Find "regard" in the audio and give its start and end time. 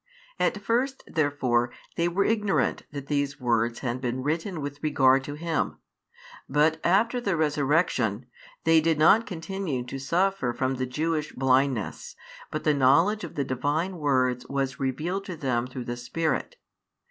4.81-5.23